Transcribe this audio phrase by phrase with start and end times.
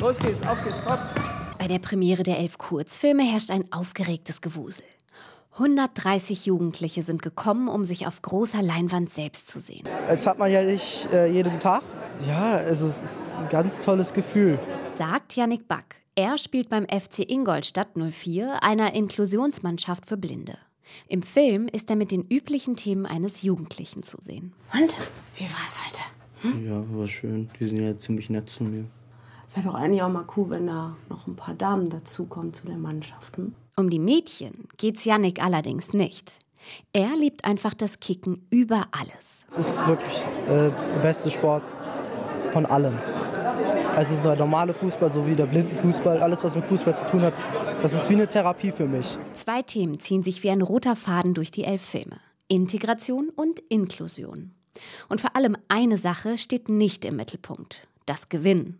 [0.00, 1.00] Los geht's, auf geht's, hopp.
[1.58, 4.84] Bei der Premiere der elf Kurzfilme herrscht ein aufgeregtes Gewusel.
[5.54, 9.84] 130 Jugendliche sind gekommen, um sich auf großer Leinwand selbst zu sehen.
[10.06, 11.82] Das hat man ja nicht äh, jeden Tag.
[12.24, 14.60] Ja, es ist, es ist ein ganz tolles Gefühl.
[14.96, 16.00] Sagt Yannick Back.
[16.14, 20.58] Er spielt beim FC Ingolstadt 04, einer Inklusionsmannschaft für Blinde.
[21.08, 24.52] Im Film ist er mit den üblichen Themen eines Jugendlichen zu sehen.
[24.72, 24.96] Und?
[25.34, 26.02] Wie war's heute?
[26.42, 26.64] Hm?
[26.64, 27.50] Ja, war schön.
[27.58, 28.84] Die sind ja ziemlich nett zu mir.
[29.58, 32.76] Wäre doch eigentlich auch mal cool, wenn da noch ein paar Damen dazukommen zu der
[32.76, 33.36] Mannschaft.
[33.38, 33.54] Hm?
[33.76, 36.38] Um die Mädchen geht's Yannick allerdings nicht.
[36.92, 39.42] Er liebt einfach das Kicken über alles.
[39.48, 41.64] Es ist wirklich äh, der beste Sport
[42.52, 42.96] von allen.
[43.96, 47.34] Also der normale Fußball sowie der Blindenfußball, alles was mit Fußball zu tun hat,
[47.82, 49.18] das ist wie eine Therapie für mich.
[49.34, 52.20] Zwei Themen ziehen sich wie ein roter Faden durch die elf Filme.
[52.46, 54.52] Integration und Inklusion.
[55.08, 57.88] Und vor allem eine Sache steht nicht im Mittelpunkt.
[58.06, 58.78] Das Gewinnen.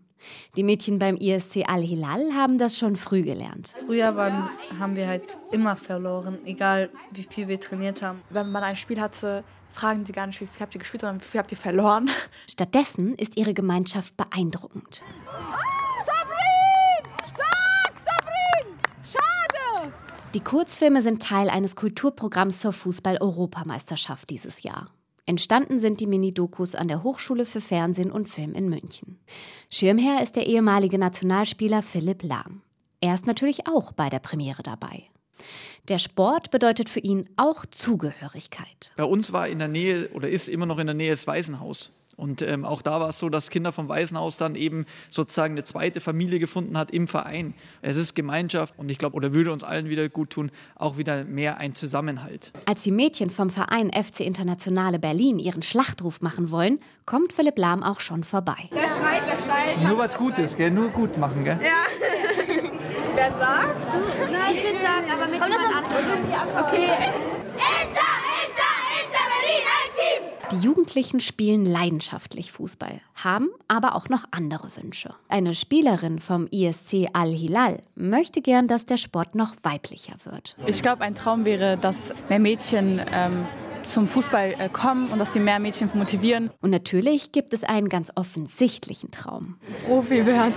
[0.55, 3.73] Die Mädchen beim ISC Al-Hilal haben das schon früh gelernt.
[3.85, 8.21] Früher waren, haben wir halt immer verloren, egal wie viel wir trainiert haben.
[8.29, 11.21] Wenn man ein Spiel hatte, fragen sie gar nicht, wie viel habt ihr gespielt, sondern
[11.21, 12.09] wie viel habt ihr verloren.
[12.49, 15.01] Stattdessen ist ihre Gemeinschaft beeindruckend.
[16.05, 17.13] Sabrin!
[17.27, 18.75] Stark, Sabrin!
[19.03, 19.93] Schade!
[20.33, 24.89] Die Kurzfilme sind Teil eines Kulturprogramms zur Fußball-Europameisterschaft dieses Jahr.
[25.29, 29.19] Entstanden sind die Mini-Dokus an der Hochschule für Fernsehen und Film in München.
[29.69, 32.63] Schirmherr ist der ehemalige Nationalspieler Philipp Lahm.
[32.99, 35.03] Er ist natürlich auch bei der Premiere dabei.
[35.87, 38.91] Der Sport bedeutet für ihn auch Zugehörigkeit.
[38.97, 41.91] Bei uns war in der Nähe oder ist immer noch in der Nähe das Waisenhaus.
[42.19, 45.63] Und ähm, auch da war es so, dass Kinder vom Waisenhaus dann eben sozusagen eine
[45.63, 47.53] zweite Familie gefunden hat im Verein.
[47.81, 51.23] Es ist Gemeinschaft und ich glaube, oder würde uns allen wieder gut tun, auch wieder
[51.23, 52.51] mehr ein Zusammenhalt.
[52.65, 57.83] Als die Mädchen vom Verein FC Internationale Berlin ihren Schlachtruf machen wollen, kommt Philipp Lahm
[57.83, 58.69] auch schon vorbei.
[58.71, 59.81] Wer schreit, wer schreit?
[59.81, 60.71] Nur was Gutes, gell?
[60.71, 61.59] Nur gut machen, gell?
[61.63, 61.85] Ja.
[63.15, 63.87] wer sagt?
[64.51, 66.65] Ich würde sagen, aber mit jemand anderem.
[66.65, 67.08] Okay.
[70.59, 75.15] Die Jugendlichen spielen leidenschaftlich Fußball, haben aber auch noch andere Wünsche.
[75.29, 80.57] Eine Spielerin vom ISC Al-Hilal möchte gern, dass der Sport noch weiblicher wird.
[80.65, 81.95] Ich glaube, ein Traum wäre, dass
[82.27, 83.45] mehr Mädchen ähm,
[83.83, 86.49] zum Fußball äh, kommen und dass sie mehr Mädchen motivieren.
[86.59, 89.55] Und natürlich gibt es einen ganz offensichtlichen Traum.
[89.85, 90.53] Profi werden.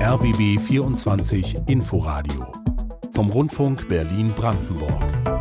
[0.00, 2.52] RBB 24 Inforadio
[3.14, 5.33] vom Rundfunk Berlin-Brandenburg.